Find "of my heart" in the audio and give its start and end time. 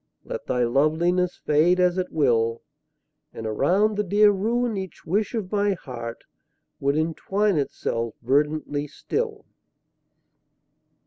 5.35-6.23